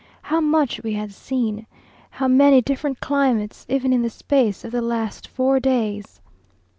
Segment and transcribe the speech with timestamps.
[0.23, 1.67] How much we had seen!
[2.09, 6.19] How many different climates, even in the space of the last four days!